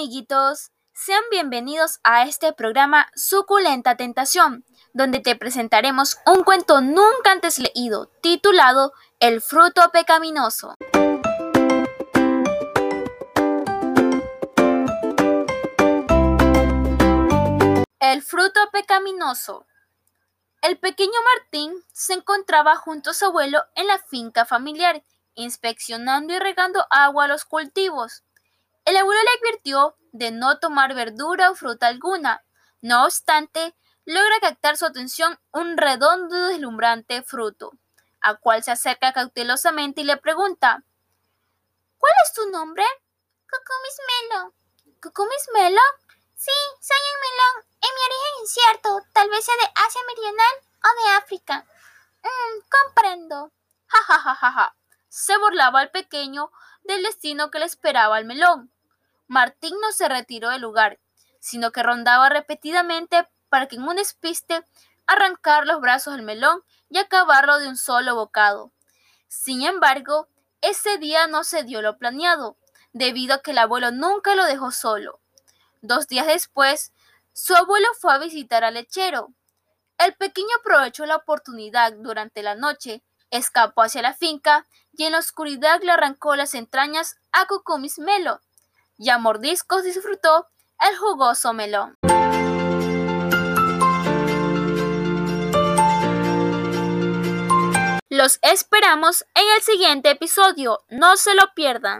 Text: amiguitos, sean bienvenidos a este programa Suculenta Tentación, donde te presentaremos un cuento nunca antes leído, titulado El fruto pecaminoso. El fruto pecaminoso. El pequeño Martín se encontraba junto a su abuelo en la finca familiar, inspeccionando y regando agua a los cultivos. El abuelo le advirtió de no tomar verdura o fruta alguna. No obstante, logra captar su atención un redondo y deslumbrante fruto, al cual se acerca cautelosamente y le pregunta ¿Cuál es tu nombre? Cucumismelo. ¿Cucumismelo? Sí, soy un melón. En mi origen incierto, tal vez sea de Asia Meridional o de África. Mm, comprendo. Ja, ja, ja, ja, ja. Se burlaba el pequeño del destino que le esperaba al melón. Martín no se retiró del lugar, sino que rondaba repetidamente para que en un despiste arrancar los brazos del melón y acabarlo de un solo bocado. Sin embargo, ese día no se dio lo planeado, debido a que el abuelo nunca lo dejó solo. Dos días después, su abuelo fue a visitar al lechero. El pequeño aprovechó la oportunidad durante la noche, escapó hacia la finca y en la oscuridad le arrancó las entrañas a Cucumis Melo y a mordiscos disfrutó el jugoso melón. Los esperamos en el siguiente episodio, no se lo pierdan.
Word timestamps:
amiguitos, 0.00 0.70
sean 0.94 1.22
bienvenidos 1.30 2.00
a 2.04 2.22
este 2.22 2.54
programa 2.54 3.10
Suculenta 3.14 3.98
Tentación, 3.98 4.64
donde 4.94 5.20
te 5.20 5.36
presentaremos 5.36 6.16
un 6.24 6.42
cuento 6.42 6.80
nunca 6.80 7.32
antes 7.32 7.58
leído, 7.58 8.06
titulado 8.22 8.94
El 9.18 9.42
fruto 9.42 9.82
pecaminoso. 9.92 10.74
El 17.98 18.22
fruto 18.22 18.60
pecaminoso. 18.72 19.66
El 20.62 20.78
pequeño 20.78 21.12
Martín 21.36 21.74
se 21.92 22.14
encontraba 22.14 22.74
junto 22.76 23.10
a 23.10 23.14
su 23.14 23.26
abuelo 23.26 23.62
en 23.74 23.86
la 23.86 23.98
finca 23.98 24.46
familiar, 24.46 25.04
inspeccionando 25.34 26.32
y 26.32 26.38
regando 26.38 26.86
agua 26.88 27.26
a 27.26 27.28
los 27.28 27.44
cultivos. 27.44 28.24
El 28.90 28.96
abuelo 28.96 29.20
le 29.22 29.30
advirtió 29.38 29.96
de 30.10 30.32
no 30.32 30.58
tomar 30.58 30.94
verdura 30.94 31.52
o 31.52 31.54
fruta 31.54 31.86
alguna. 31.86 32.44
No 32.80 33.04
obstante, 33.04 33.76
logra 34.04 34.40
captar 34.40 34.76
su 34.76 34.84
atención 34.84 35.38
un 35.52 35.76
redondo 35.76 36.34
y 36.34 36.54
deslumbrante 36.54 37.22
fruto, 37.22 37.70
al 38.20 38.40
cual 38.40 38.64
se 38.64 38.72
acerca 38.72 39.12
cautelosamente 39.12 40.00
y 40.00 40.04
le 40.04 40.16
pregunta 40.16 40.82
¿Cuál 41.98 42.12
es 42.24 42.32
tu 42.32 42.50
nombre? 42.50 42.82
Cucumismelo. 43.48 44.54
¿Cucumismelo? 45.00 45.82
Sí, 46.34 46.50
soy 46.80 46.98
un 47.14 47.20
melón. 47.20 47.70
En 47.82 47.94
mi 47.94 48.02
origen 48.06 48.42
incierto, 48.42 49.06
tal 49.12 49.30
vez 49.30 49.44
sea 49.44 49.54
de 49.54 49.70
Asia 49.86 50.00
Meridional 50.08 50.54
o 50.82 51.04
de 51.04 51.10
África. 51.16 51.64
Mm, 52.24 52.68
comprendo. 52.68 53.52
Ja, 53.86 54.02
ja, 54.02 54.18
ja, 54.18 54.34
ja, 54.34 54.50
ja. 54.50 54.76
Se 55.08 55.38
burlaba 55.38 55.80
el 55.80 55.92
pequeño 55.92 56.50
del 56.82 57.04
destino 57.04 57.52
que 57.52 57.60
le 57.60 57.66
esperaba 57.66 58.16
al 58.16 58.24
melón. 58.24 58.72
Martín 59.30 59.76
no 59.80 59.92
se 59.92 60.08
retiró 60.08 60.48
del 60.50 60.60
lugar, 60.60 60.98
sino 61.38 61.70
que 61.70 61.84
rondaba 61.84 62.28
repetidamente 62.28 63.28
para 63.48 63.68
que 63.68 63.76
en 63.76 63.84
un 63.84 63.94
despiste 63.94 64.66
arrancar 65.06 65.68
los 65.68 65.80
brazos 65.80 66.16
del 66.16 66.24
melón 66.24 66.64
y 66.88 66.98
acabarlo 66.98 67.60
de 67.60 67.68
un 67.68 67.76
solo 67.76 68.16
bocado. 68.16 68.72
Sin 69.28 69.62
embargo, 69.62 70.26
ese 70.62 70.98
día 70.98 71.28
no 71.28 71.44
se 71.44 71.62
dio 71.62 71.80
lo 71.80 71.96
planeado, 71.96 72.56
debido 72.92 73.34
a 73.36 73.38
que 73.40 73.52
el 73.52 73.58
abuelo 73.58 73.92
nunca 73.92 74.34
lo 74.34 74.46
dejó 74.46 74.72
solo. 74.72 75.20
Dos 75.80 76.08
días 76.08 76.26
después, 76.26 76.92
su 77.32 77.54
abuelo 77.54 77.86
fue 78.00 78.12
a 78.12 78.18
visitar 78.18 78.64
al 78.64 78.74
lechero. 78.74 79.28
El 79.98 80.16
pequeño 80.16 80.50
aprovechó 80.58 81.06
la 81.06 81.14
oportunidad 81.14 81.92
durante 81.92 82.42
la 82.42 82.56
noche, 82.56 83.04
escapó 83.30 83.82
hacia 83.82 84.02
la 84.02 84.12
finca 84.12 84.66
y 84.90 85.04
en 85.04 85.12
la 85.12 85.20
oscuridad 85.20 85.80
le 85.84 85.92
arrancó 85.92 86.34
las 86.34 86.54
entrañas 86.56 87.20
a 87.30 87.46
Cucumis 87.46 88.00
Melo 88.00 88.40
y 89.00 89.08
a 89.08 89.16
mordiscos 89.16 89.82
disfrutó 89.82 90.46
el 90.78 90.96
jugoso 90.98 91.54
melón. 91.54 91.94
Los 98.10 98.38
esperamos 98.42 99.24
en 99.34 99.44
el 99.56 99.62
siguiente 99.62 100.10
episodio, 100.10 100.80
no 100.90 101.16
se 101.16 101.34
lo 101.34 101.42
pierdan. 101.54 101.98